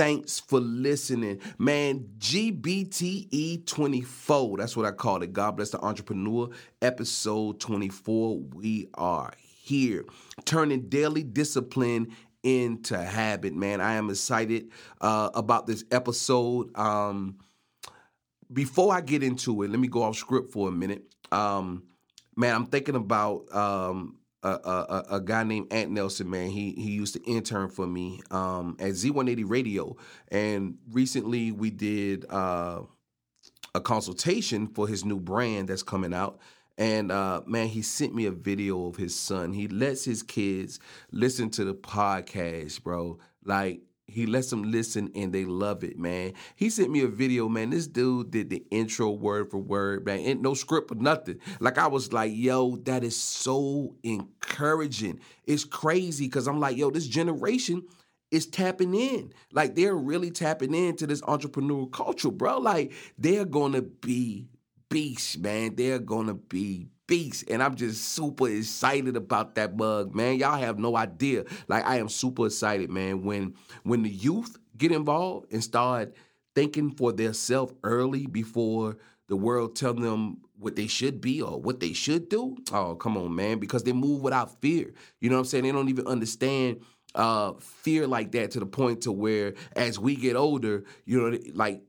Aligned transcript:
Thanks 0.00 0.40
for 0.40 0.60
listening. 0.60 1.42
Man, 1.58 2.08
GBTE 2.16 3.66
24. 3.66 4.56
That's 4.56 4.74
what 4.74 4.86
I 4.86 4.92
call 4.92 5.22
it. 5.22 5.34
God 5.34 5.56
bless 5.56 5.68
the 5.68 5.80
entrepreneur. 5.84 6.48
Episode 6.80 7.60
24. 7.60 8.38
We 8.54 8.88
are 8.94 9.30
here. 9.38 10.06
Turning 10.46 10.88
daily 10.88 11.22
discipline 11.22 12.16
into 12.42 12.96
habit, 12.96 13.54
man. 13.54 13.82
I 13.82 13.96
am 13.96 14.08
excited 14.08 14.70
uh, 15.02 15.28
about 15.34 15.66
this 15.66 15.84
episode. 15.90 16.74
Um, 16.78 17.36
before 18.50 18.94
I 18.94 19.02
get 19.02 19.22
into 19.22 19.62
it, 19.64 19.70
let 19.70 19.80
me 19.80 19.88
go 19.88 20.04
off 20.04 20.16
script 20.16 20.50
for 20.50 20.70
a 20.70 20.72
minute. 20.72 21.02
Um, 21.30 21.82
man, 22.38 22.54
I'm 22.54 22.64
thinking 22.64 22.96
about 22.96 23.54
um, 23.54 24.19
a, 24.42 24.48
a, 24.48 25.04
a, 25.12 25.20
guy 25.20 25.44
named 25.44 25.72
Ant 25.72 25.90
Nelson, 25.90 26.30
man. 26.30 26.50
He 26.50 26.72
he 26.72 26.90
used 26.90 27.14
to 27.14 27.22
intern 27.24 27.68
for 27.68 27.86
me 27.86 28.20
um, 28.30 28.76
at 28.78 28.92
Z180 28.92 29.44
Radio, 29.48 29.96
and 30.28 30.78
recently 30.90 31.52
we 31.52 31.70
did 31.70 32.24
uh, 32.30 32.82
a 33.74 33.80
consultation 33.80 34.66
for 34.66 34.88
his 34.88 35.04
new 35.04 35.20
brand 35.20 35.68
that's 35.68 35.82
coming 35.82 36.14
out. 36.14 36.40
And 36.78 37.12
uh, 37.12 37.42
man, 37.46 37.68
he 37.68 37.82
sent 37.82 38.14
me 38.14 38.24
a 38.24 38.30
video 38.30 38.86
of 38.86 38.96
his 38.96 39.14
son. 39.14 39.52
He 39.52 39.68
lets 39.68 40.04
his 40.04 40.22
kids 40.22 40.80
listen 41.12 41.50
to 41.50 41.64
the 41.64 41.74
podcast, 41.74 42.82
bro. 42.82 43.18
Like 43.44 43.82
he 44.10 44.26
lets 44.26 44.50
them 44.50 44.70
listen 44.70 45.10
and 45.14 45.32
they 45.32 45.44
love 45.44 45.84
it, 45.84 45.98
man. 45.98 46.32
He 46.56 46.70
sent 46.70 46.90
me 46.90 47.02
a 47.02 47.08
video, 47.08 47.48
man. 47.48 47.70
This 47.70 47.86
dude 47.86 48.30
did 48.30 48.50
the 48.50 48.64
intro 48.70 49.10
word 49.10 49.50
for 49.50 49.58
word, 49.58 50.04
man. 50.04 50.20
Ain't 50.20 50.42
no 50.42 50.54
script 50.54 50.92
or 50.92 50.96
nothing. 50.96 51.38
Like 51.60 51.78
I 51.78 51.86
was 51.86 52.12
like, 52.12 52.32
yo, 52.34 52.76
that 52.84 53.04
is 53.04 53.16
so 53.16 53.94
encouraging. 54.02 55.20
It's 55.44 55.64
crazy 55.64 56.26
because 56.26 56.46
I'm 56.46 56.60
like, 56.60 56.76
yo, 56.76 56.90
this 56.90 57.06
generation 57.06 57.84
is 58.30 58.46
tapping 58.46 58.94
in. 58.94 59.32
Like 59.52 59.74
they're 59.74 59.96
really 59.96 60.30
tapping 60.30 60.74
into 60.74 61.06
this 61.06 61.20
entrepreneurial 61.22 61.90
culture, 61.90 62.30
bro. 62.30 62.58
Like 62.58 62.92
they're 63.18 63.44
gonna 63.44 63.82
be 63.82 64.48
beasts, 64.90 65.38
man. 65.38 65.76
They're 65.76 65.98
gonna 65.98 66.34
be 66.34 66.88
beast. 67.06 67.50
And 67.50 67.62
I'm 67.62 67.74
just 67.74 68.04
super 68.10 68.48
excited 68.48 69.16
about 69.16 69.54
that 69.56 69.76
bug, 69.76 70.14
man. 70.14 70.38
Y'all 70.38 70.58
have 70.58 70.78
no 70.78 70.96
idea. 70.96 71.44
Like 71.68 71.86
I 71.86 71.96
am 71.98 72.08
super 72.08 72.46
excited, 72.46 72.90
man. 72.90 73.24
When 73.24 73.54
when 73.84 74.02
the 74.02 74.10
youth 74.10 74.58
get 74.76 74.92
involved 74.92 75.52
and 75.52 75.64
start 75.64 76.14
thinking 76.54 76.90
for 76.92 77.12
themselves 77.12 77.72
early 77.84 78.26
before 78.26 78.98
the 79.28 79.36
world 79.36 79.76
tell 79.76 79.94
them 79.94 80.38
what 80.58 80.76
they 80.76 80.86
should 80.88 81.20
be 81.20 81.40
or 81.40 81.60
what 81.60 81.80
they 81.80 81.92
should 81.92 82.28
do. 82.28 82.56
Oh, 82.72 82.94
come 82.96 83.16
on, 83.16 83.34
man. 83.34 83.58
Because 83.58 83.84
they 83.84 83.92
move 83.92 84.22
without 84.22 84.60
fear. 84.60 84.92
You 85.20 85.30
know 85.30 85.36
what 85.36 85.40
I'm 85.40 85.46
saying? 85.46 85.64
They 85.64 85.72
don't 85.72 85.88
even 85.88 86.06
understand 86.06 86.80
uh 87.14 87.54
fear 87.58 88.06
like 88.06 88.30
that 88.32 88.52
to 88.52 88.60
the 88.60 88.66
point 88.66 89.02
to 89.02 89.10
where 89.12 89.54
as 89.74 89.98
we 89.98 90.14
get 90.16 90.36
older, 90.36 90.84
you 91.04 91.20
know, 91.20 91.38
like 91.54 91.82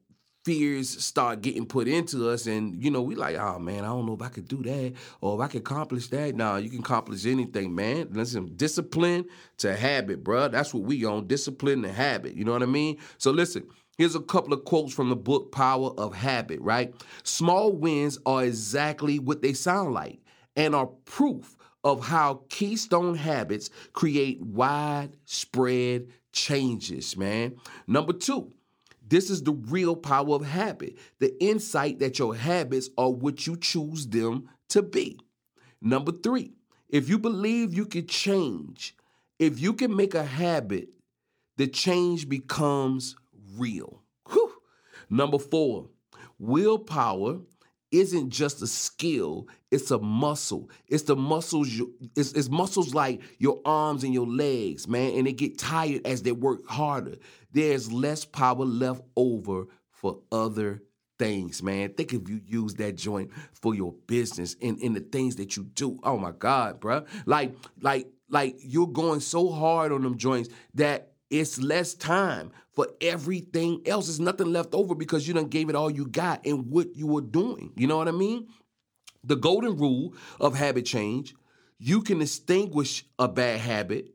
fears 0.44 1.04
start 1.04 1.42
getting 1.42 1.66
put 1.66 1.88
into 1.88 2.30
us 2.30 2.48
and 2.48 2.82
you 2.84 2.90
know 2.90 3.02
we 3.02 3.14
like 3.14 3.36
oh 3.36 3.60
man 3.60 3.84
i 3.84 3.88
don't 3.88 4.06
know 4.06 4.14
if 4.14 4.22
i 4.22 4.28
could 4.28 4.48
do 4.48 4.64
that 4.64 4.94
or 5.22 5.36
if 5.36 5.42
i 5.42 5.48
could 5.48 5.62
accomplish 5.62 6.08
that. 6.08 6.36
Nah 6.36 6.58
you 6.58 6.70
can 6.70 6.80
accomplish 6.80 7.26
anything 7.26 7.76
man. 7.76 8.08
Listen 8.12 8.52
discipline 8.56 9.26
to 9.58 9.76
habit 9.76 10.24
bro 10.24 10.48
that's 10.48 10.74
what 10.74 10.84
we 10.84 11.06
on 11.06 11.28
discipline 11.28 11.84
to 11.84 11.92
habit. 11.92 12.36
You 12.36 12.44
know 12.44 12.54
what 12.54 12.64
i 12.64 12.68
mean? 12.68 12.98
So 13.18 13.32
listen 13.32 13.68
here's 13.98 14.16
a 14.16 14.22
couple 14.22 14.54
of 14.54 14.66
quotes 14.66 14.94
from 14.94 15.10
the 15.10 15.16
book 15.16 15.52
power 15.52 15.92
of 15.98 16.16
habit 16.16 16.60
right? 16.62 16.94
Small 17.24 17.72
wins 17.72 18.18
are 18.26 18.44
exactly 18.44 19.20
what 19.20 19.42
they 19.42 19.54
sound 19.54 19.94
like 19.94 20.20
and 20.56 20.74
are 20.74 20.88
proof 21.06 21.56
of 21.84 22.06
how 22.06 22.42
keystone 22.50 23.16
habits 23.16 23.70
create 23.94 24.42
widespread 24.42 26.08
changes 26.32 27.16
man. 27.16 27.56
Number 27.86 28.14
two 28.14 28.54
this 29.12 29.30
is 29.30 29.44
the 29.44 29.52
real 29.52 29.96
power 29.96 30.36
of 30.36 30.46
habit 30.46 30.98
the 31.20 31.36
insight 31.44 32.00
that 32.00 32.18
your 32.18 32.34
habits 32.34 32.90
are 32.98 33.12
what 33.12 33.46
you 33.46 33.58
choose 33.58 34.08
them 34.08 34.50
to 34.70 34.82
be. 34.82 35.20
Number 35.82 36.14
three, 36.14 36.54
if 36.88 37.10
you 37.10 37.20
believe 37.20 37.74
you 37.74 37.86
can 37.86 38.08
change, 38.08 38.96
if 39.38 39.60
you 39.60 39.74
can 39.74 39.94
make 39.94 40.16
a 40.16 40.24
habit, 40.24 40.90
the 41.58 41.68
change 41.68 42.30
becomes 42.30 43.18
real. 43.58 44.02
Whew. 44.32 44.54
Number 45.10 45.40
four, 45.40 45.90
willpower 46.40 47.42
isn't 47.92 48.30
just 48.30 48.62
a 48.62 48.68
skill, 48.68 49.48
it's 49.70 49.92
a 49.92 50.00
muscle. 50.00 50.70
It's 50.88 51.04
the 51.04 51.16
muscles, 51.16 51.70
you, 51.70 51.94
it's, 52.16 52.32
it's 52.34 52.50
muscles 52.50 52.94
like 52.94 53.22
your 53.38 53.62
arms 53.66 54.04
and 54.04 54.14
your 54.14 54.28
legs, 54.28 54.88
man, 54.88 55.14
and 55.18 55.28
they 55.28 55.34
get 55.34 55.58
tired 55.58 56.06
as 56.06 56.24
they 56.24 56.32
work 56.32 56.68
harder. 56.68 57.16
There's 57.52 57.92
less 57.92 58.26
power 58.26 58.66
left 58.66 59.02
over 59.16 59.66
for 59.90 60.20
other 60.32 60.82
things, 61.20 61.62
man. 61.62 61.94
Think 61.94 62.14
if 62.14 62.28
you 62.28 62.42
use 62.46 62.74
that 62.76 62.96
joint 62.96 63.30
for 63.54 63.76
your 63.76 63.94
business 64.08 64.56
and 64.62 64.80
in 64.80 64.94
the 64.94 65.02
things 65.02 65.36
that 65.36 65.56
you 65.56 65.66
do. 65.66 66.00
Oh 66.04 66.18
my 66.18 66.32
God, 66.32 66.80
bro. 66.80 67.06
Like, 67.26 67.56
like, 67.80 68.08
like 68.30 68.56
you're 68.60 68.88
going 68.88 69.20
so 69.20 69.52
hard 69.52 69.92
on 69.92 70.02
them 70.02 70.18
joints 70.18 70.50
that 70.74 71.11
it's 71.32 71.60
less 71.60 71.96
time 71.96 72.52
for 72.74 72.88
everything 73.02 73.82
else. 73.86 74.08
There's 74.08 74.20
nothing 74.20 74.52
left 74.52 74.74
over 74.76 74.94
because 74.94 75.28
you 75.28 75.34
done 75.34 75.48
gave 75.48 75.70
it 75.70 75.76
all 75.76 75.90
you 75.90 76.06
got 76.06 76.46
in 76.46 76.70
what 76.70 76.96
you 76.96 77.08
were 77.08 77.22
doing. 77.22 77.72
You 77.76 77.88
know 77.88 77.98
what 77.98 78.08
I 78.08 78.12
mean? 78.12 78.48
The 79.24 79.36
golden 79.36 79.78
rule 79.78 80.14
of 80.40 80.56
habit 80.56 80.86
change 80.86 81.34
you 81.84 82.04
can 82.04 82.22
extinguish 82.22 83.06
a 83.18 83.28
bad 83.28 83.60
habit 83.60 84.14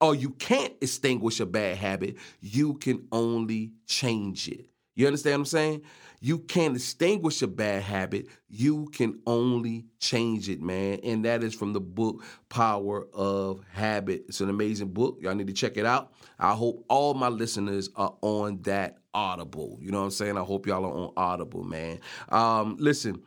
or 0.00 0.14
you 0.14 0.30
can't 0.30 0.74
extinguish 0.80 1.40
a 1.40 1.46
bad 1.46 1.76
habit. 1.76 2.16
You 2.40 2.74
can 2.74 3.08
only 3.10 3.72
change 3.86 4.46
it. 4.48 4.66
You 4.94 5.06
understand 5.06 5.34
what 5.34 5.40
I'm 5.40 5.44
saying? 5.46 5.82
You 6.20 6.38
can't 6.38 6.76
extinguish 6.76 7.42
a 7.42 7.46
bad 7.46 7.82
habit. 7.82 8.28
You 8.48 8.88
can 8.92 9.20
only 9.26 9.84
change 9.98 10.48
it, 10.48 10.62
man. 10.62 11.00
And 11.04 11.24
that 11.26 11.44
is 11.44 11.54
from 11.54 11.72
the 11.72 11.80
book 11.80 12.24
Power 12.48 13.06
of 13.12 13.62
Habit. 13.72 14.24
It's 14.28 14.40
an 14.40 14.48
amazing 14.48 14.88
book. 14.88 15.18
Y'all 15.20 15.34
need 15.34 15.48
to 15.48 15.52
check 15.52 15.76
it 15.76 15.84
out. 15.84 16.12
I 16.38 16.54
hope 16.54 16.84
all 16.88 17.14
my 17.14 17.28
listeners 17.28 17.90
are 17.96 18.14
on 18.22 18.62
that 18.62 18.98
Audible. 19.12 19.78
You 19.80 19.90
know 19.90 19.98
what 19.98 20.04
I'm 20.06 20.10
saying? 20.12 20.38
I 20.38 20.42
hope 20.42 20.66
y'all 20.66 20.84
are 20.84 20.92
on 20.92 21.12
Audible, 21.16 21.62
man. 21.62 22.00
Um, 22.30 22.76
listen, 22.78 23.22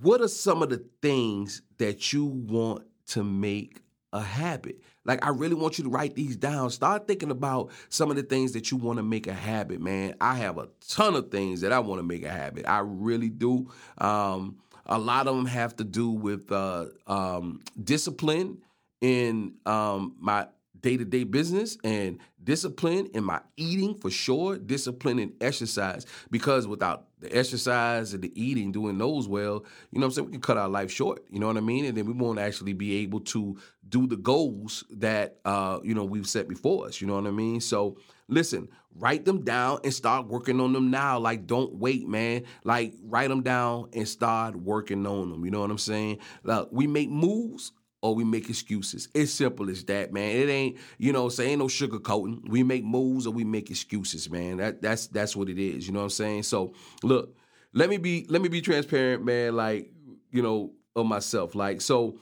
what 0.00 0.20
are 0.20 0.28
some 0.28 0.62
of 0.62 0.70
the 0.70 0.84
things 1.00 1.62
that 1.78 2.12
you 2.12 2.24
want 2.24 2.82
to 3.06 3.22
make 3.22 3.80
a 4.14 4.20
habit. 4.20 4.80
Like, 5.04 5.24
I 5.26 5.28
really 5.30 5.56
want 5.56 5.76
you 5.76 5.84
to 5.84 5.90
write 5.90 6.14
these 6.14 6.36
down. 6.36 6.70
Start 6.70 7.06
thinking 7.06 7.30
about 7.30 7.70
some 7.90 8.10
of 8.10 8.16
the 8.16 8.22
things 8.22 8.52
that 8.52 8.70
you 8.70 8.78
want 8.78 8.96
to 8.98 9.02
make 9.02 9.26
a 9.26 9.34
habit, 9.34 9.80
man. 9.80 10.14
I 10.20 10.36
have 10.36 10.56
a 10.56 10.68
ton 10.88 11.14
of 11.16 11.30
things 11.30 11.60
that 11.60 11.72
I 11.72 11.80
want 11.80 11.98
to 11.98 12.04
make 12.04 12.24
a 12.24 12.30
habit. 12.30 12.64
I 12.66 12.78
really 12.78 13.28
do. 13.28 13.70
Um, 13.98 14.56
a 14.86 14.98
lot 14.98 15.26
of 15.26 15.36
them 15.36 15.46
have 15.46 15.76
to 15.76 15.84
do 15.84 16.10
with 16.10 16.50
uh, 16.52 16.86
um, 17.06 17.60
discipline 17.82 18.58
in 19.00 19.54
um, 19.66 20.14
my 20.18 20.46
day 20.84 20.98
to 20.98 21.04
day 21.04 21.24
business 21.24 21.78
and 21.82 22.18
discipline 22.44 23.08
in 23.14 23.24
my 23.24 23.40
eating 23.56 23.94
for 23.94 24.10
sure, 24.10 24.58
discipline 24.58 25.18
in 25.18 25.32
exercise. 25.40 26.04
Because 26.30 26.66
without 26.66 27.06
the 27.20 27.34
exercise 27.34 28.12
and 28.12 28.22
the 28.22 28.30
eating, 28.40 28.70
doing 28.70 28.98
those 28.98 29.26
well, 29.26 29.64
you 29.90 29.98
know 29.98 30.00
what 30.00 30.04
I'm 30.04 30.10
saying? 30.10 30.26
We 30.26 30.32
can 30.32 30.42
cut 30.42 30.58
our 30.58 30.68
life 30.68 30.90
short. 30.90 31.24
You 31.30 31.40
know 31.40 31.46
what 31.46 31.56
I 31.56 31.60
mean? 31.60 31.86
And 31.86 31.96
then 31.96 32.04
we 32.04 32.12
won't 32.12 32.38
actually 32.38 32.74
be 32.74 32.96
able 32.98 33.20
to 33.20 33.56
do 33.88 34.06
the 34.06 34.16
goals 34.16 34.84
that 34.90 35.38
uh, 35.46 35.80
you 35.82 35.94
know 35.94 36.04
we've 36.04 36.28
set 36.28 36.48
before 36.48 36.86
us. 36.86 37.00
You 37.00 37.06
know 37.06 37.14
what 37.14 37.26
I 37.26 37.30
mean? 37.30 37.62
So 37.62 37.96
listen, 38.28 38.68
write 38.94 39.24
them 39.24 39.42
down 39.42 39.78
and 39.84 39.94
start 39.94 40.26
working 40.26 40.60
on 40.60 40.74
them 40.74 40.90
now. 40.90 41.18
Like, 41.18 41.46
don't 41.46 41.74
wait, 41.76 42.06
man. 42.06 42.42
Like, 42.62 42.92
write 43.04 43.30
them 43.30 43.42
down 43.42 43.88
and 43.94 44.06
start 44.06 44.54
working 44.54 45.06
on 45.06 45.30
them. 45.30 45.46
You 45.46 45.50
know 45.50 45.60
what 45.60 45.70
I'm 45.70 45.78
saying? 45.78 46.18
Like, 46.42 46.68
we 46.70 46.86
make 46.86 47.08
moves 47.08 47.72
or 48.04 48.14
we 48.14 48.22
make 48.22 48.50
excuses. 48.50 49.08
It's 49.14 49.32
simple 49.32 49.70
as 49.70 49.82
that, 49.84 50.12
man. 50.12 50.36
It 50.36 50.50
ain't, 50.50 50.76
you 50.98 51.10
know, 51.10 51.30
say 51.30 51.46
ain't 51.46 51.60
no 51.60 51.68
sugarcoating. 51.68 52.46
We 52.46 52.62
make 52.62 52.84
moves 52.84 53.26
or 53.26 53.30
we 53.32 53.44
make 53.44 53.70
excuses, 53.70 54.28
man. 54.28 54.58
That 54.58 54.82
that's 54.82 55.06
that's 55.06 55.34
what 55.34 55.48
it 55.48 55.58
is. 55.58 55.86
You 55.86 55.94
know 55.94 56.00
what 56.00 56.04
I'm 56.04 56.10
saying? 56.10 56.42
So 56.42 56.74
look, 57.02 57.34
let 57.72 57.88
me 57.88 57.96
be 57.96 58.26
let 58.28 58.42
me 58.42 58.50
be 58.50 58.60
transparent, 58.60 59.24
man. 59.24 59.56
Like, 59.56 59.90
you 60.30 60.42
know, 60.42 60.72
of 60.94 61.06
myself. 61.06 61.54
Like, 61.54 61.80
so 61.80 62.18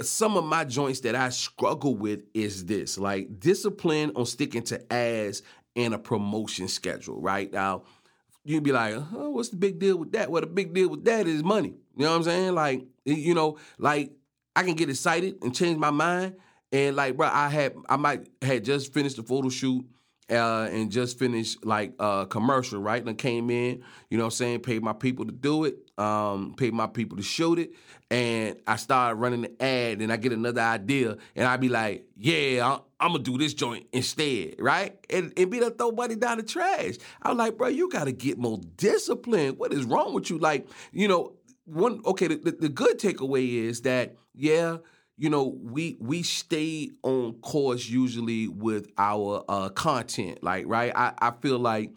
some 0.00 0.36
of 0.36 0.42
my 0.44 0.64
joints 0.64 0.98
that 1.00 1.14
I 1.14 1.28
struggle 1.28 1.94
with 1.94 2.24
is 2.34 2.64
this 2.64 2.98
like 2.98 3.38
discipline 3.38 4.10
on 4.16 4.26
sticking 4.26 4.64
to 4.64 4.92
ads 4.92 5.44
and 5.76 5.94
a 5.94 5.98
promotion 6.00 6.66
schedule, 6.66 7.20
right? 7.20 7.50
Now, 7.52 7.84
you'd 8.42 8.64
be 8.64 8.72
like, 8.72 8.96
oh, 8.96 9.30
what's 9.30 9.50
the 9.50 9.56
big 9.56 9.78
deal 9.78 9.98
with 9.98 10.10
that? 10.12 10.32
Well, 10.32 10.40
the 10.40 10.48
big 10.48 10.74
deal 10.74 10.88
with 10.88 11.04
that 11.04 11.28
is 11.28 11.44
money. 11.44 11.74
You 11.96 12.06
know 12.06 12.10
what 12.10 12.16
I'm 12.16 12.22
saying? 12.24 12.54
Like, 12.56 12.82
you 13.04 13.34
know, 13.34 13.58
like 13.78 14.10
I 14.54 14.62
can 14.62 14.74
get 14.74 14.90
excited 14.90 15.42
and 15.42 15.54
change 15.54 15.78
my 15.78 15.90
mind. 15.90 16.36
And 16.72 16.96
like, 16.96 17.16
bro, 17.16 17.28
I 17.28 17.48
had 17.48 17.74
I 17.88 17.96
might 17.96 18.28
had 18.40 18.64
just 18.64 18.92
finished 18.92 19.16
the 19.16 19.22
photo 19.22 19.48
shoot 19.48 19.84
uh, 20.30 20.68
and 20.70 20.90
just 20.90 21.18
finished 21.18 21.64
like 21.64 21.92
a 21.98 22.02
uh, 22.02 22.24
commercial, 22.24 22.80
right? 22.80 23.04
And 23.04 23.18
came 23.18 23.50
in, 23.50 23.82
you 24.08 24.16
know 24.16 24.24
what 24.24 24.28
I'm 24.28 24.30
saying, 24.30 24.60
paid 24.60 24.82
my 24.82 24.92
people 24.92 25.26
to 25.26 25.32
do 25.32 25.64
it, 25.64 25.76
um, 25.98 26.54
paid 26.56 26.72
my 26.72 26.86
people 26.86 27.16
to 27.18 27.22
shoot 27.22 27.58
it, 27.58 27.72
and 28.10 28.56
I 28.66 28.76
started 28.76 29.16
running 29.16 29.42
the 29.42 29.62
ad, 29.62 30.00
and 30.00 30.12
I 30.12 30.16
get 30.16 30.32
another 30.32 30.60
idea, 30.60 31.16
and 31.36 31.46
I 31.46 31.56
be 31.56 31.68
like, 31.68 32.06
yeah, 32.16 32.66
I'm, 32.66 32.80
I'm 33.00 33.12
gonna 33.12 33.24
do 33.24 33.36
this 33.36 33.52
joint 33.52 33.86
instead, 33.92 34.54
right? 34.58 34.96
And, 35.10 35.32
and 35.36 35.50
be 35.50 35.60
to 35.60 35.70
throw 35.70 35.90
money 35.90 36.14
down 36.14 36.38
the 36.38 36.44
trash. 36.44 36.94
I'm 37.22 37.36
like, 37.36 37.58
bro, 37.58 37.68
you 37.68 37.90
gotta 37.90 38.12
get 38.12 38.38
more 38.38 38.60
discipline. 38.76 39.56
What 39.56 39.72
is 39.72 39.84
wrong 39.84 40.14
with 40.14 40.30
you? 40.30 40.38
Like, 40.38 40.66
you 40.92 41.08
know, 41.08 41.34
one 41.64 42.00
okay, 42.04 42.28
the, 42.28 42.50
the, 42.52 42.68
good 42.68 42.98
takeaway 42.98 43.54
is 43.54 43.82
that, 43.82 44.16
yeah, 44.34 44.78
you 45.16 45.30
know, 45.30 45.56
we 45.62 45.96
we 46.00 46.22
stay 46.22 46.90
on 47.02 47.34
course 47.34 47.88
usually 47.88 48.48
with 48.48 48.88
our 48.98 49.44
uh, 49.48 49.68
content. 49.68 50.42
Like, 50.42 50.64
right? 50.66 50.92
I, 50.94 51.12
I 51.18 51.30
feel 51.40 51.58
like 51.58 51.92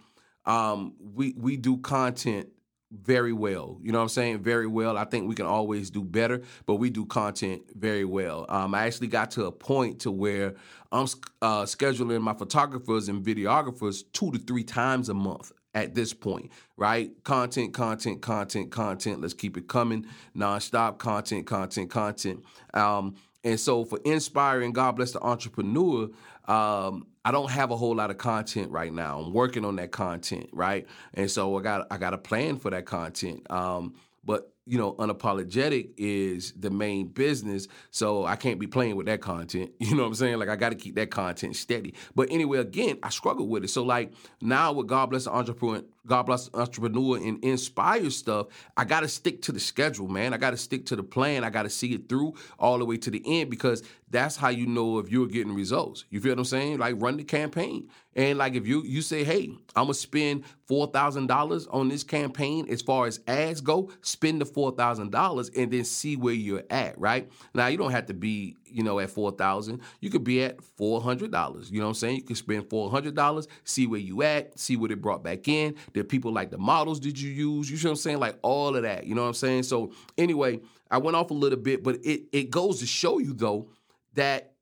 um, 0.45 0.93
we 0.99 1.33
we 1.37 1.57
do 1.57 1.77
content 1.77 2.49
very 2.91 3.33
well. 3.33 3.79
You 3.81 3.91
know 3.91 3.97
what 3.97 4.03
I'm 4.03 4.09
saying? 4.09 4.43
Very 4.43 4.67
well. 4.67 4.97
I 4.97 5.05
think 5.05 5.27
we 5.27 5.35
can 5.35 5.45
always 5.45 5.89
do 5.89 6.03
better, 6.03 6.41
but 6.65 6.75
we 6.75 6.89
do 6.89 7.05
content 7.05 7.63
very 7.75 8.05
well. 8.05 8.45
Um, 8.47 8.75
I 8.75 8.85
actually 8.85 9.07
got 9.07 9.31
to 9.31 9.45
a 9.45 9.51
point 9.51 9.99
to 10.01 10.11
where 10.11 10.55
I'm 10.91 11.07
uh, 11.41 11.63
scheduling 11.63 12.21
my 12.21 12.33
photographers 12.33 13.09
and 13.09 13.25
videographers 13.25 14.03
two 14.13 14.31
to 14.31 14.37
three 14.37 14.63
times 14.63 15.09
a 15.09 15.13
month 15.13 15.51
at 15.75 15.93
this 15.93 16.13
point, 16.13 16.49
right? 16.77 17.11
Content, 17.23 17.73
content, 17.73 18.21
content, 18.21 18.71
content. 18.71 19.21
Let's 19.21 19.33
keep 19.35 19.57
it 19.57 19.67
coming 19.67 20.07
nonstop. 20.35 20.97
Content, 20.97 21.45
content, 21.45 21.91
content. 21.91 22.43
Um, 22.73 23.15
and 23.43 23.59
so 23.59 23.85
for 23.85 23.99
inspiring, 24.05 24.71
God 24.71 24.93
bless 24.93 25.11
the 25.11 25.21
entrepreneur. 25.21 26.09
Um, 26.45 27.05
I 27.23 27.31
don't 27.31 27.51
have 27.51 27.71
a 27.71 27.77
whole 27.77 27.95
lot 27.95 28.09
of 28.09 28.17
content 28.17 28.71
right 28.71 28.91
now. 28.91 29.19
I'm 29.19 29.33
working 29.33 29.65
on 29.65 29.75
that 29.75 29.91
content, 29.91 30.49
right? 30.53 30.87
And 31.13 31.29
so 31.29 31.57
I 31.57 31.61
got 31.61 31.87
I 31.91 31.97
got 31.97 32.13
a 32.13 32.17
plan 32.17 32.57
for 32.57 32.71
that 32.71 32.85
content. 32.85 33.49
Um, 33.51 33.95
but 34.23 34.54
you 34.67 34.77
know, 34.77 34.93
unapologetic 34.93 35.91
is 35.97 36.53
the 36.53 36.71
main 36.71 37.07
business. 37.07 37.67
So 37.91 38.25
I 38.25 38.35
can't 38.35 38.59
be 38.59 38.67
playing 38.67 38.95
with 38.95 39.05
that 39.05 39.21
content. 39.21 39.71
You 39.85 39.95
know 39.95 40.01
what 40.01 40.09
I'm 40.09 40.15
saying? 40.15 40.39
Like 40.39 40.49
I 40.49 40.55
got 40.55 40.69
to 40.69 40.75
keep 40.75 40.95
that 40.95 41.11
content 41.11 41.55
steady. 41.55 41.93
But 42.15 42.31
anyway, 42.31 42.57
again, 42.57 42.97
I 43.03 43.09
struggle 43.09 43.47
with 43.47 43.63
it. 43.63 43.69
So 43.69 43.83
like 43.83 44.11
now 44.41 44.73
with 44.73 44.87
God 44.87 45.11
bless 45.11 45.25
the 45.25 45.31
entrepreneur, 45.31 45.83
God 46.05 46.23
bless 46.23 46.49
entrepreneur 46.53 47.17
and 47.17 47.43
inspire 47.43 48.09
stuff, 48.09 48.47
I 48.77 48.85
got 48.85 49.01
to 49.01 49.07
stick 49.07 49.41
to 49.43 49.51
the 49.51 49.59
schedule, 49.59 50.07
man. 50.07 50.33
I 50.33 50.37
got 50.37 50.51
to 50.51 50.57
stick 50.57 50.85
to 50.87 50.95
the 50.95 51.03
plan. 51.03 51.43
I 51.43 51.49
got 51.49 51.63
to 51.63 51.69
see 51.69 51.93
it 51.93 52.09
through 52.09 52.35
all 52.59 52.77
the 52.77 52.85
way 52.85 52.97
to 52.97 53.11
the 53.11 53.21
end 53.25 53.49
because 53.49 53.83
that's 54.09 54.35
how 54.35 54.49
you 54.49 54.67
know 54.67 54.99
if 54.99 55.11
you're 55.11 55.27
getting 55.27 55.53
results. 55.53 56.05
You 56.09 56.21
feel 56.21 56.31
what 56.31 56.39
I'm 56.39 56.45
saying? 56.45 56.77
Like 56.77 56.95
run 56.97 57.17
the 57.17 57.23
campaign. 57.23 57.89
And 58.15 58.37
like 58.37 58.55
if 58.55 58.65
you 58.65 58.83
you 58.83 59.01
say, 59.01 59.23
hey, 59.23 59.49
I'm 59.75 59.85
gonna 59.85 59.93
spend 59.93 60.45
four 60.67 60.87
thousand 60.87 61.27
dollars 61.27 61.67
on 61.67 61.89
this 61.89 62.03
campaign 62.03 62.67
as 62.69 62.81
far 62.81 63.07
as 63.07 63.19
ads 63.27 63.59
go, 63.61 63.91
spend 64.01 64.39
the 64.39 64.45
four 64.45 64.71
thousand 64.71 65.11
dollars 65.11 65.49
and 65.49 65.71
then 65.71 65.83
see 65.83 66.15
where 66.15 66.33
you're 66.33 66.63
at, 66.69 66.97
right? 66.97 67.29
Now 67.53 67.67
you 67.67 67.77
don't 67.77 67.91
have 67.91 68.05
to 68.05 68.13
be, 68.13 68.55
you 68.67 68.83
know, 68.83 68.99
at 68.99 69.09
four 69.09 69.31
thousand. 69.31 69.81
You 69.99 70.09
could 70.09 70.23
be 70.23 70.43
at 70.43 70.63
four 70.77 71.01
hundred 71.01 71.31
dollars. 71.31 71.71
You 71.71 71.79
know 71.79 71.85
what 71.85 71.89
I'm 71.91 71.95
saying? 71.95 72.15
You 72.17 72.23
could 72.23 72.37
spend 72.37 72.69
four 72.69 72.89
hundred 72.89 73.15
dollars, 73.15 73.47
see 73.63 73.87
where 73.87 73.99
you 73.99 74.21
at, 74.23 74.57
see 74.59 74.77
what 74.77 74.91
it 74.91 75.01
brought 75.01 75.23
back 75.23 75.47
in. 75.47 75.75
Did 75.93 76.09
people 76.09 76.31
like 76.31 76.51
the 76.51 76.57
models 76.57 76.99
did 76.99 77.19
you 77.19 77.29
use? 77.29 77.69
You 77.69 77.77
know 77.77 77.83
what 77.83 77.89
I'm 77.91 77.95
saying? 77.97 78.19
Like 78.19 78.37
all 78.41 78.75
of 78.75 78.83
that. 78.83 79.05
You 79.05 79.15
know 79.15 79.21
what 79.21 79.29
I'm 79.29 79.33
saying? 79.33 79.63
So 79.63 79.91
anyway, 80.17 80.59
I 80.91 80.97
went 80.97 81.15
off 81.15 81.31
a 81.31 81.33
little 81.35 81.59
bit, 81.59 81.83
but 81.83 81.97
it 82.03 82.23
it 82.31 82.49
goes 82.49 82.79
to 82.79 82.85
show 82.85 83.19
you 83.19 83.33
though 83.33 83.69
that 84.13 84.53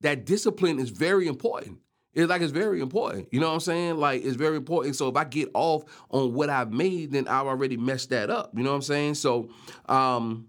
that 0.00 0.26
discipline 0.26 0.78
is 0.78 0.90
very 0.90 1.26
important. 1.26 1.78
It's 2.14 2.28
like 2.28 2.42
it's 2.42 2.52
very 2.52 2.80
important. 2.80 3.28
You 3.32 3.40
know 3.40 3.48
what 3.48 3.54
I'm 3.54 3.60
saying? 3.60 3.96
Like 3.96 4.22
it's 4.22 4.36
very 4.36 4.56
important. 4.56 4.96
So 4.96 5.08
if 5.08 5.16
I 5.16 5.24
get 5.24 5.48
off 5.54 5.84
on 6.10 6.34
what 6.34 6.50
I've 6.50 6.70
made, 6.70 7.12
then 7.12 7.26
I've 7.26 7.46
already 7.46 7.76
messed 7.78 8.10
that 8.10 8.28
up. 8.28 8.52
You 8.54 8.62
know 8.62 8.70
what 8.70 8.76
I'm 8.76 8.82
saying? 8.82 9.14
So 9.14 9.48
um 9.86 10.48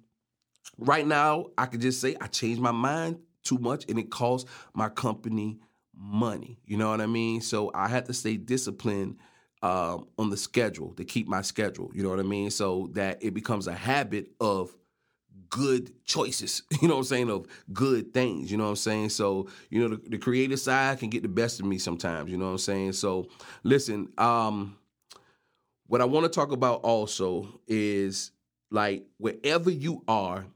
right 0.77 1.05
now 1.05 1.47
I 1.57 1.65
could 1.65 1.81
just 1.81 2.01
say 2.01 2.15
I 2.19 2.27
changed 2.27 2.61
my 2.61 2.71
mind 2.71 3.19
too 3.43 3.57
much 3.57 3.85
and 3.89 3.99
it 3.99 4.09
cost 4.09 4.47
my 4.73 4.89
company 4.89 5.59
money. 5.95 6.59
You 6.65 6.77
know 6.77 6.89
what 6.89 7.01
I 7.01 7.05
mean? 7.05 7.41
So 7.41 7.71
I 7.73 7.87
had 7.87 8.05
to 8.05 8.13
stay 8.13 8.37
disciplined 8.37 9.17
um, 9.61 10.07
on 10.17 10.29
the 10.29 10.37
schedule 10.37 10.93
to 10.95 11.05
keep 11.05 11.27
my 11.27 11.41
schedule. 11.41 11.91
You 11.93 12.03
know 12.03 12.09
what 12.09 12.19
I 12.19 12.23
mean? 12.23 12.49
So 12.49 12.89
that 12.93 13.23
it 13.23 13.33
becomes 13.33 13.67
a 13.67 13.73
habit 13.73 14.31
of 14.39 14.75
good 15.49 15.93
choices, 16.03 16.63
you 16.81 16.87
know 16.87 16.95
what 16.95 17.01
I'm 17.01 17.05
saying, 17.05 17.29
of 17.29 17.45
good 17.71 18.13
things, 18.13 18.51
you 18.51 18.57
know 18.57 18.63
what 18.63 18.71
I'm 18.71 18.75
saying? 18.75 19.09
So, 19.09 19.47
you 19.69 19.81
know, 19.81 19.95
the, 19.95 20.09
the 20.09 20.17
creative 20.17 20.59
side 20.59 20.99
can 20.99 21.09
get 21.09 21.21
the 21.21 21.29
best 21.29 21.59
of 21.59 21.67
me 21.67 21.77
sometimes, 21.77 22.31
you 22.31 22.37
know 22.37 22.45
what 22.45 22.51
I'm 22.51 22.57
saying? 22.57 22.93
So, 22.93 23.27
listen, 23.61 24.09
um, 24.17 24.77
what 25.85 26.01
I 26.01 26.05
want 26.05 26.23
to 26.23 26.29
talk 26.29 26.51
about 26.51 26.81
also 26.81 27.61
is 27.67 28.31
like 28.73 29.05
wherever 29.17 29.69
you 29.69 30.03
are, 30.07 30.47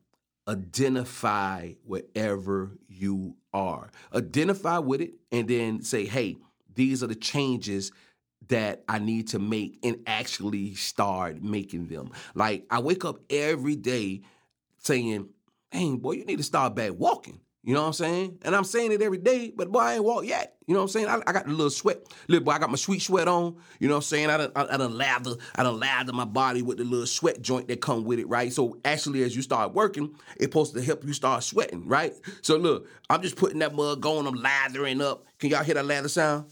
identify 0.47 1.73
wherever 1.85 2.71
you 2.89 3.35
are. 3.53 3.91
Identify 4.13 4.79
with 4.79 5.01
it 5.01 5.13
and 5.31 5.47
then 5.47 5.83
say, 5.83 6.05
hey, 6.05 6.37
these 6.73 7.03
are 7.03 7.07
the 7.07 7.15
changes 7.15 7.91
that 8.47 8.83
I 8.87 8.99
need 8.99 9.27
to 9.29 9.39
make 9.39 9.79
and 9.83 9.97
actually 10.07 10.73
start 10.75 11.43
making 11.43 11.87
them. 11.87 12.11
Like 12.33 12.65
I 12.69 12.79
wake 12.79 13.05
up 13.05 13.19
every 13.29 13.75
day 13.75 14.21
saying, 14.79 15.29
"Hey, 15.69 15.95
boy, 15.95 16.13
you 16.13 16.25
need 16.25 16.37
to 16.37 16.43
start 16.43 16.75
back 16.75 16.93
walking." 16.95 17.41
You 17.67 17.73
know 17.73 17.81
what 17.81 17.87
I'm 17.87 17.93
saying? 17.93 18.39
And 18.43 18.55
I'm 18.55 18.63
saying 18.63 18.93
it 18.93 19.01
every 19.01 19.17
day, 19.17 19.51
but 19.53 19.69
boy, 19.69 19.79
I 19.79 19.95
ain't 19.95 20.03
walked 20.05 20.25
yet. 20.25 20.55
You 20.67 20.73
know 20.73 20.79
what 20.79 20.83
I'm 20.83 20.89
saying? 20.89 21.07
I, 21.07 21.19
I 21.27 21.33
got 21.33 21.47
the 21.47 21.51
little 21.51 21.69
sweat. 21.69 21.97
Little 22.29 22.45
boy, 22.45 22.53
I 22.53 22.59
got 22.59 22.69
my 22.69 22.77
sweet 22.77 23.01
sweat 23.01 23.27
on. 23.27 23.57
You 23.81 23.89
know 23.89 23.95
what 23.95 23.97
I'm 23.97 24.03
saying? 24.03 24.29
I 24.29 24.37
done, 24.37 24.51
I, 24.55 24.67
I 24.71 24.77
done 24.77 24.97
lather, 24.97 25.31
I 25.53 25.63
done 25.63 25.77
lather 25.77 26.13
my 26.13 26.23
body 26.23 26.61
with 26.61 26.77
the 26.77 26.85
little 26.85 27.05
sweat 27.05 27.41
joint 27.41 27.67
that 27.67 27.81
come 27.81 28.05
with 28.05 28.19
it, 28.19 28.29
right? 28.29 28.53
So 28.53 28.77
actually, 28.85 29.21
as 29.23 29.35
you 29.35 29.41
start 29.41 29.73
working, 29.73 30.15
it's 30.37 30.45
supposed 30.45 30.75
to 30.75 30.81
help 30.81 31.03
you 31.03 31.11
start 31.11 31.43
sweating, 31.43 31.85
right? 31.85 32.13
So 32.41 32.55
look, 32.55 32.87
I'm 33.09 33.21
just 33.21 33.35
putting 33.35 33.59
that 33.59 33.75
mug 33.75 33.99
going, 33.99 34.27
I'm 34.27 34.35
lathering 34.35 35.01
up. 35.01 35.25
Can 35.37 35.49
y'all 35.49 35.65
hear 35.65 35.75
that 35.75 35.85
lather 35.85 36.07
sound? 36.07 36.45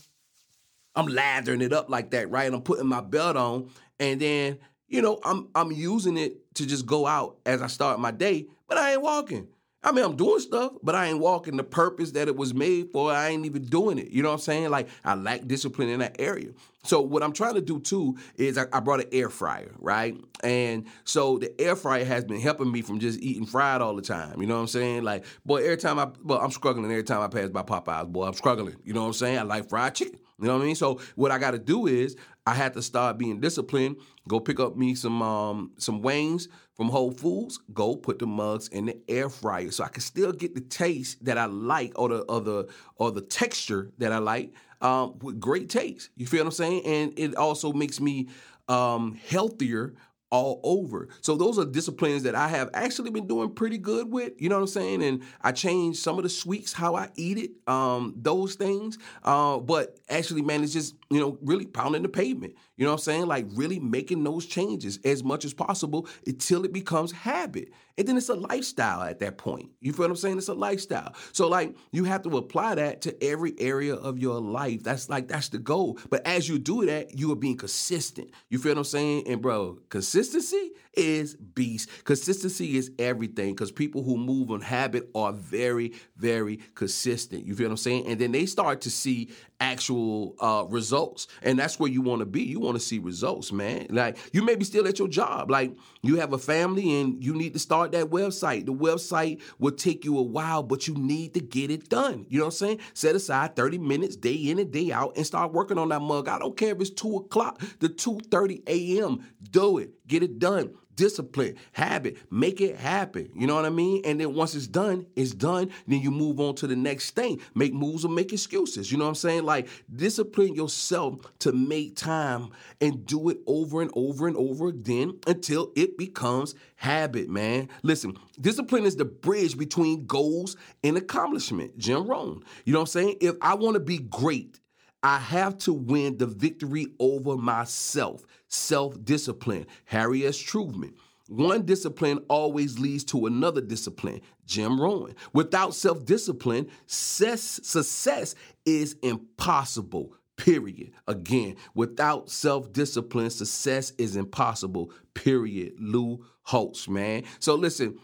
I'm 0.95 1.07
lathering 1.07 1.61
it 1.61 1.71
up 1.71 1.89
like 1.89 2.11
that, 2.11 2.29
right? 2.29 2.53
I'm 2.53 2.61
putting 2.61 2.87
my 2.87 2.99
belt 2.99 3.37
on, 3.37 3.69
and 4.01 4.19
then 4.19 4.57
you 4.89 5.01
know, 5.01 5.21
I'm 5.23 5.47
I'm 5.55 5.71
using 5.71 6.17
it 6.17 6.53
to 6.55 6.65
just 6.65 6.85
go 6.85 7.07
out 7.07 7.37
as 7.45 7.61
I 7.61 7.67
start 7.67 8.01
my 8.01 8.11
day, 8.11 8.47
but 8.67 8.77
I 8.77 8.91
ain't 8.91 9.01
walking. 9.01 9.47
I 9.85 9.91
mean, 9.91 10.03
I'm 10.03 10.15
doing 10.15 10.39
stuff, 10.39 10.73
but 10.81 10.95
I 10.95 11.05
ain't 11.05 11.19
walking 11.19 11.57
the 11.57 11.63
purpose 11.63 12.11
that 12.11 12.27
it 12.27 12.35
was 12.35 12.55
made 12.55 12.91
for. 12.91 13.11
I 13.11 13.29
ain't 13.29 13.45
even 13.45 13.65
doing 13.65 13.99
it. 13.99 14.09
You 14.09 14.23
know 14.23 14.29
what 14.29 14.35
I'm 14.35 14.41
saying? 14.41 14.71
Like 14.71 14.89
I 15.03 15.13
lack 15.13 15.45
discipline 15.47 15.89
in 15.89 15.99
that 15.99 16.15
area. 16.17 16.49
So 16.81 17.01
what 17.01 17.21
I'm 17.21 17.33
trying 17.33 17.53
to 17.53 17.61
do 17.61 17.79
too 17.79 18.17
is 18.35 18.57
I, 18.57 18.65
I, 18.73 18.79
brought 18.79 18.99
an 19.01 19.09
air 19.11 19.29
fryer, 19.29 19.71
right? 19.79 20.15
And 20.43 20.85
so 21.03 21.37
the 21.37 21.59
air 21.61 21.75
fryer 21.75 22.03
has 22.03 22.25
been 22.25 22.39
helping 22.39 22.71
me 22.71 22.81
from 22.81 22.99
just 22.99 23.19
eating 23.21 23.45
fried 23.45 23.81
all 23.81 23.95
the 23.95 24.01
time. 24.01 24.41
You 24.41 24.47
know 24.47 24.55
what 24.55 24.61
I'm 24.61 24.67
saying? 24.67 25.03
Like, 25.03 25.25
boy, 25.45 25.63
every 25.63 25.77
time 25.77 25.99
I, 25.99 26.09
well, 26.23 26.39
I'm 26.39 26.51
struggling 26.51 26.89
every 26.91 27.03
time 27.03 27.21
I 27.21 27.27
pass 27.27 27.49
by 27.49 27.63
Popeyes, 27.63 28.07
boy, 28.07 28.25
I'm 28.25 28.33
struggling. 28.33 28.75
You 28.83 28.93
know 28.93 29.01
what 29.01 29.07
I'm 29.07 29.13
saying? 29.13 29.39
I 29.39 29.43
like 29.43 29.69
fried 29.69 29.95
chicken. 29.95 30.19
You 30.39 30.47
know 30.47 30.55
what 30.55 30.63
I 30.63 30.65
mean? 30.65 30.75
So 30.75 30.99
what 31.15 31.31
I 31.31 31.37
got 31.37 31.51
to 31.51 31.59
do 31.59 31.87
is 31.87 32.15
I 32.45 32.53
had 32.53 32.73
to 32.73 32.81
start 32.81 33.17
being 33.17 33.39
disciplined. 33.39 33.97
Go 34.27 34.39
pick 34.39 34.59
up 34.59 34.75
me 34.75 34.95
some 34.95 35.21
um 35.21 35.71
some 35.77 36.01
wings 36.01 36.47
from 36.75 36.89
Whole 36.89 37.11
Foods. 37.11 37.59
Go 37.73 37.95
put 37.95 38.19
the 38.19 38.27
mugs 38.27 38.67
in 38.67 38.85
the 38.85 38.97
air 39.07 39.29
fryer 39.29 39.71
so 39.71 39.83
I 39.83 39.87
can 39.87 40.01
still 40.01 40.31
get 40.31 40.53
the 40.53 40.61
taste 40.61 41.23
that 41.25 41.37
I 41.37 41.45
like 41.45 41.93
or 41.95 42.09
the 42.09 42.19
or 42.23 42.41
the 42.41 42.67
or 42.97 43.11
the 43.11 43.21
texture 43.21 43.91
that 43.97 44.11
I 44.11 44.17
like 44.17 44.53
um, 44.81 45.17
with 45.19 45.39
great 45.39 45.69
taste. 45.69 46.09
You 46.15 46.27
feel 46.27 46.41
what 46.41 46.47
I'm 46.47 46.51
saying? 46.51 46.85
And 46.85 47.13
it 47.17 47.35
also 47.35 47.73
makes 47.73 47.99
me 47.99 48.27
um, 48.67 49.17
healthier 49.29 49.93
all 50.31 50.59
over. 50.63 51.07
So 51.21 51.35
those 51.35 51.57
are 51.59 51.65
disciplines 51.65 52.23
that 52.23 52.35
I 52.35 52.47
have 52.47 52.69
actually 52.73 53.11
been 53.11 53.27
doing 53.27 53.51
pretty 53.51 53.77
good 53.77 54.11
with. 54.11 54.33
You 54.37 54.49
know 54.49 54.55
what 54.55 54.61
I'm 54.61 54.67
saying? 54.67 55.03
And 55.03 55.23
I 55.41 55.51
changed 55.51 55.99
some 55.99 56.17
of 56.17 56.23
the 56.23 56.29
sweets, 56.29 56.73
how 56.73 56.95
I 56.95 57.09
eat 57.15 57.37
it, 57.37 57.51
um, 57.67 58.13
those 58.17 58.55
things. 58.55 58.97
Uh, 59.23 59.59
but 59.59 59.99
actually, 60.09 60.41
man, 60.41 60.63
it's 60.63 60.73
just 60.73 60.95
you 61.09 61.19
know 61.19 61.37
really 61.41 61.65
pounding 61.65 62.01
the 62.01 62.09
pavement. 62.09 62.55
You 62.77 62.85
know 62.85 62.91
what 62.91 62.99
I'm 62.99 63.03
saying? 63.03 63.27
Like 63.27 63.45
really 63.51 63.79
making 63.79 64.23
those 64.23 64.45
changes 64.45 64.99
as 65.05 65.23
much 65.23 65.45
as 65.45 65.53
possible 65.53 66.07
until 66.27 66.65
it 66.65 66.73
becomes 66.73 67.11
habit. 67.11 67.69
And 67.97 68.05
then 68.05 68.17
it's 68.17 68.27
a 68.27 68.35
lifestyle 68.35 69.03
at 69.03 69.19
that 69.19 69.37
point. 69.37 69.69
You 69.79 69.93
feel 69.93 70.03
what 70.03 70.11
I'm 70.11 70.17
saying? 70.17 70.37
It's 70.37 70.49
a 70.49 70.53
lifestyle. 70.53 71.15
So 71.31 71.47
like 71.47 71.75
you 71.91 72.03
have 72.03 72.23
to 72.23 72.37
apply 72.37 72.75
that 72.75 73.01
to 73.03 73.23
every 73.23 73.53
area 73.57 73.95
of 73.95 74.19
your 74.19 74.41
life. 74.41 74.83
That's 74.83 75.09
like 75.09 75.29
that's 75.29 75.49
the 75.49 75.59
goal. 75.59 75.97
But 76.09 76.27
as 76.27 76.49
you 76.49 76.59
do 76.59 76.85
that, 76.85 77.17
you 77.17 77.31
are 77.31 77.37
being 77.37 77.55
consistent. 77.55 78.31
You 78.49 78.57
feel 78.57 78.73
what 78.73 78.79
I'm 78.79 78.83
saying? 78.83 79.27
And 79.27 79.41
bro, 79.41 79.79
consistency 80.15 80.71
is 80.93 81.35
beast. 81.35 81.89
Consistency 82.05 82.77
is 82.77 82.89
everything 82.97 83.49
because 83.51 83.69
people 83.69 84.01
who 84.01 84.15
move 84.15 84.49
on 84.49 84.61
habit 84.61 85.09
are 85.13 85.33
very, 85.33 85.91
very 86.15 86.57
consistent. 86.73 87.45
You 87.45 87.53
feel 87.53 87.67
what 87.67 87.71
I'm 87.71 87.77
saying? 87.77 88.07
And 88.07 88.17
then 88.19 88.31
they 88.31 88.45
start 88.45 88.79
to 88.81 88.89
see 88.89 89.31
actual 89.59 90.35
uh, 90.39 90.65
results. 90.69 91.27
And 91.41 91.57
that's 91.57 91.79
where 91.79 91.89
you 91.89 92.01
want 92.01 92.19
to 92.19 92.25
be. 92.25 92.43
You 92.43 92.59
want 92.59 92.75
to 92.75 92.79
see 92.79 92.99
results, 92.99 93.51
man. 93.51 93.87
Like 93.89 94.17
you 94.33 94.43
may 94.43 94.55
be 94.55 94.65
still 94.65 94.87
at 94.87 94.99
your 94.99 95.07
job. 95.07 95.49
Like 95.49 95.75
you 96.01 96.17
have 96.17 96.33
a 96.33 96.37
family 96.37 97.01
and 97.01 97.23
you 97.23 97.33
need 97.33 97.53
to 97.53 97.59
start 97.59 97.91
that 97.93 98.05
website. 98.05 98.65
The 98.65 98.73
website 98.73 99.41
will 99.59 99.71
take 99.71 100.05
you 100.05 100.17
a 100.17 100.21
while, 100.21 100.63
but 100.63 100.87
you 100.87 100.95
need 100.95 101.33
to 101.35 101.39
get 101.39 101.71
it 101.71 101.89
done. 101.89 102.25
You 102.29 102.39
know 102.39 102.45
what 102.45 102.53
I'm 102.53 102.57
saying? 102.57 102.79
Set 102.93 103.15
aside 103.15 103.55
30 103.55 103.77
minutes 103.77 104.15
day 104.15 104.33
in 104.33 104.59
and 104.59 104.71
day 104.71 104.91
out 104.91 105.15
and 105.15 105.25
start 105.25 105.53
working 105.53 105.77
on 105.77 105.89
that 105.89 106.01
mug. 106.01 106.27
I 106.27 106.39
don't 106.39 106.57
care 106.57 106.73
if 106.73 106.81
it's 106.81 106.89
two 106.89 107.17
o'clock 107.17 107.59
to 107.79 107.89
2:30 107.89 108.63
a.m. 108.67 109.25
Do 109.51 109.77
it. 109.77 110.07
Get 110.07 110.23
it 110.23 110.39
done 110.39 110.73
discipline, 110.95 111.55
habit, 111.71 112.17
make 112.31 112.61
it 112.61 112.75
happen. 112.77 113.29
You 113.35 113.47
know 113.47 113.55
what 113.55 113.65
I 113.65 113.69
mean? 113.69 114.01
And 114.05 114.19
then 114.19 114.33
once 114.33 114.55
it's 114.55 114.67
done, 114.67 115.05
it's 115.15 115.33
done. 115.33 115.71
Then 115.87 116.01
you 116.01 116.11
move 116.11 116.39
on 116.39 116.55
to 116.55 116.67
the 116.67 116.75
next 116.75 117.11
thing. 117.11 117.39
Make 117.53 117.73
moves 117.73 118.05
or 118.05 118.09
make 118.09 118.33
excuses. 118.33 118.91
You 118.91 118.97
know 118.97 119.05
what 119.05 119.09
I'm 119.09 119.15
saying? 119.15 119.43
Like 119.43 119.67
discipline 119.93 120.55
yourself 120.55 121.19
to 121.39 121.51
make 121.51 121.95
time 121.95 122.49
and 122.81 123.05
do 123.05 123.29
it 123.29 123.37
over 123.47 123.81
and 123.81 123.91
over 123.95 124.27
and 124.27 124.37
over 124.37 124.67
again 124.67 125.19
until 125.27 125.71
it 125.75 125.97
becomes 125.97 126.55
habit, 126.75 127.29
man. 127.29 127.69
Listen, 127.83 128.17
discipline 128.39 128.85
is 128.85 128.95
the 128.95 129.05
bridge 129.05 129.57
between 129.57 130.05
goals 130.05 130.55
and 130.83 130.97
accomplishment. 130.97 131.77
Jim 131.77 132.07
Rohn. 132.07 132.43
You 132.65 132.73
know 132.73 132.79
what 132.79 132.83
I'm 132.83 132.87
saying? 132.87 133.17
If 133.21 133.35
I 133.41 133.55
want 133.55 133.75
to 133.75 133.79
be 133.79 133.99
great, 133.99 134.59
I 135.05 135.19
have 135.19 135.59
to 135.59 135.73
win 135.73 136.17
the 136.17 136.25
victory 136.25 136.87
over 136.99 137.37
myself. 137.37 138.25
Self 138.55 139.03
discipline. 139.03 139.67
Harry 139.85 140.25
S. 140.25 140.37
Truman. 140.37 140.93
One 141.27 141.63
discipline 141.63 142.19
always 142.29 142.77
leads 142.79 143.03
to 143.05 143.25
another 143.25 143.61
discipline. 143.61 144.21
Jim 144.45 144.79
Rohn. 144.79 145.15
Without 145.33 145.73
self 145.73 146.05
discipline, 146.05 146.69
success 146.85 148.35
is 148.65 148.95
impossible. 149.01 150.13
Period. 150.37 150.91
Again, 151.07 151.55
without 151.73 152.29
self 152.29 152.71
discipline, 152.71 153.29
success 153.29 153.91
is 153.97 154.15
impossible. 154.15 154.91
Period. 155.13 155.73
Lou 155.79 156.23
Holtz, 156.43 156.87
man. 156.87 157.23
So 157.39 157.55
listen, 157.55 157.97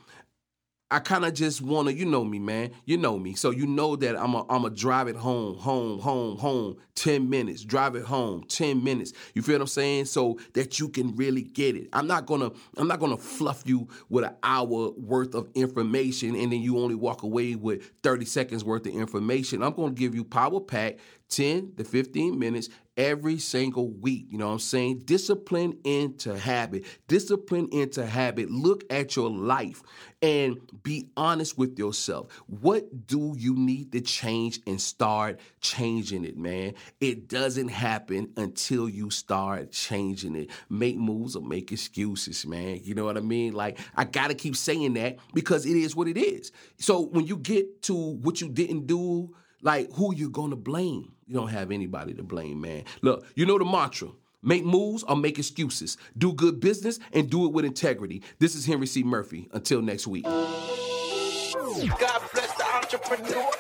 I 0.92 1.00
kind 1.00 1.24
of 1.24 1.34
just 1.34 1.62
want 1.62 1.88
to, 1.88 1.94
you 1.94 2.06
know 2.06 2.26
me, 2.26 2.38
man. 2.38 2.72
You 2.84 2.98
know 2.98 3.18
me. 3.18 3.34
So 3.34 3.50
you 3.50 3.66
know 3.66 3.96
that 3.96 4.18
I'm 4.18 4.36
a, 4.36 4.46
I'm 4.50 4.66
a 4.66 4.70
drive 4.70 5.08
it 5.08 5.16
home, 5.16 5.58
home, 5.58 6.00
home, 6.00 6.38
home, 6.38 6.76
10 6.96 7.30
minutes. 7.30 7.64
Drive 7.64 7.96
it 7.96 8.04
home, 8.04 8.44
10 8.44 8.84
minutes. 8.84 9.14
You 9.34 9.42
feel 9.42 9.56
what 9.56 9.62
I'm 9.62 9.68
saying? 9.68 10.06
So 10.06 10.38
that 10.54 10.82
you 10.82 10.90
can 10.90 11.16
really 11.16 11.44
get 11.44 11.78
it. 11.78 11.88
I'm 11.94 12.08
not 12.08 12.26
going 12.26 12.42
to 12.42 12.54
I'm 12.76 12.90
not 12.90 13.00
going 13.00 13.16
to 13.16 13.24
fluff 13.24 13.64
you 13.66 13.88
with 14.10 14.26
an 14.26 14.36
hour 14.44 14.92
worth 14.92 15.34
of 15.34 15.48
information 15.56 16.36
and 16.36 16.52
then 16.52 16.62
you 16.62 16.78
only 16.78 16.96
walk 16.96 17.24
away 17.24 17.56
with 17.56 17.90
30 18.04 18.26
seconds 18.26 18.66
worth 18.66 18.86
of 18.86 18.94
information. 18.94 19.64
I'm 19.64 19.74
going 19.74 19.96
to 19.96 20.00
give 20.00 20.14
you 20.14 20.26
power 20.26 20.60
pack 20.60 20.98
10 21.30 21.76
to 21.78 21.86
15 21.86 22.38
minutes 22.38 22.68
every 23.02 23.40
single 23.40 23.90
week. 23.90 24.28
You 24.30 24.38
know 24.38 24.48
what 24.48 24.54
I'm 24.54 24.60
saying? 24.60 25.00
Discipline 25.06 25.80
into 25.84 26.38
habit. 26.38 26.86
Discipline 27.08 27.68
into 27.72 28.06
habit. 28.06 28.52
Look 28.52 28.84
at 28.92 29.16
your 29.16 29.32
life 29.32 29.82
and 30.22 30.60
be 30.84 31.10
honest 31.18 31.58
with 31.58 31.80
yourself. 31.80 32.32
What 32.46 33.08
do 33.08 33.34
you 33.36 33.56
need 33.56 33.92
to 33.94 34.02
change 34.02 34.60
and 34.68 34.80
start 34.80 35.40
changing 35.62 36.26
it, 36.26 36.38
man? 36.38 36.76
It 37.00 37.28
doesn't 37.28 37.70
happen 37.70 38.34
until 38.38 38.88
you 38.88 39.10
start 39.10 39.72
changing 39.72 40.36
it. 40.36 40.52
Make 40.70 40.96
moves 40.96 41.36
or 41.36 41.42
make 41.42 41.72
excuses, 41.72 42.46
man. 42.46 42.82
You 42.84 42.94
know 42.94 43.06
what 43.06 43.18
I 43.18 43.22
mean? 43.22 43.54
Like, 43.54 43.80
I 43.96 44.04
got 44.04 44.28
to 44.28 44.36
keep 44.36 44.56
saying 44.56 44.94
that 44.94 45.18
because 45.34 45.66
it 45.66 45.76
is 45.76 45.96
what 45.96 46.08
it 46.08 46.18
is. 46.18 46.52
So 46.78 47.02
when 47.02 47.26
you 47.26 47.38
get 47.38 47.82
to 47.84 47.96
what 47.96 48.42
you 48.42 48.50
didn't 48.50 48.86
do, 48.86 49.34
like, 49.62 49.92
who 49.94 50.14
you 50.14 50.30
gonna 50.30 50.56
blame? 50.56 51.12
You 51.28 51.36
don't 51.36 51.50
have 51.50 51.72
anybody 51.72 52.14
to 52.16 52.24
blame, 52.24 52.62
man. 52.62 52.84
Look, 53.02 53.26
you 53.36 53.46
know 53.46 53.58
the 53.58 53.66
mantra. 53.66 54.10
Make 54.44 54.66
moves 54.66 55.04
or 55.04 55.16
make 55.16 55.38
excuses. 55.38 55.98
Do 56.18 56.34
good 56.34 56.60
business 56.60 57.00
and 57.14 57.30
do 57.30 57.46
it 57.46 57.54
with 57.54 57.64
integrity. 57.64 58.24
This 58.40 58.56
is 58.56 58.66
Henry 58.66 58.88
C. 58.88 59.04
Murphy. 59.04 59.48
Until 59.54 59.82
next 59.82 60.08
week. 60.08 60.24
God 60.24 62.22
bless 62.34 62.56
the 62.58 62.66
entrepreneur. 62.76 63.52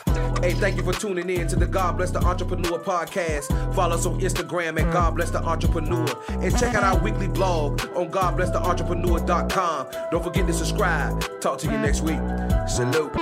Hey, 0.41 0.53
thank 0.53 0.75
you 0.75 0.84
for 0.84 0.93
tuning 0.93 1.29
in 1.29 1.48
to 1.50 1.55
the 1.55 1.67
God 1.67 1.98
Bless 1.98 2.10
the 2.10 2.20
Entrepreneur 2.20 2.79
podcast. 2.79 3.75
Follow 3.75 3.96
us 3.96 4.08
on 4.08 4.20
Instagram 4.20 4.81
at 4.81 4.91
God 4.91 5.15
Bless 5.15 5.29
the 5.29 5.41
Entrepreneur. 5.43 6.08
And 6.29 6.58
check 6.58 6.74
out 6.74 6.84
our 6.84 6.98
weekly 6.98 7.27
blog 7.27 7.79
on 7.96 8.10
GodBlessTheEntrepreneur.com. 8.10 9.88
Don't 10.12 10.24
forget 10.24 10.48
to 10.48 10.53
subscribe. 10.53 11.24
Talk 11.41 11.60
to 11.60 11.67
you 11.67 11.77
next 11.77 12.01
week. 12.01 12.20
Salute. 12.67 13.13